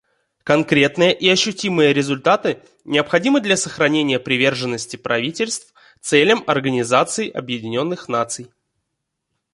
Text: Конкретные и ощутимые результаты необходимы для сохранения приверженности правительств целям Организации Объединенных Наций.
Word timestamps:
Конкретные 0.43 1.13
и 1.13 1.29
ощутимые 1.29 1.93
результаты 1.93 2.63
необходимы 2.85 3.39
для 3.39 3.55
сохранения 3.55 4.17
приверженности 4.17 4.95
правительств 4.97 5.75
целям 6.01 6.43
Организации 6.47 7.29
Объединенных 7.29 8.09
Наций. 8.09 8.49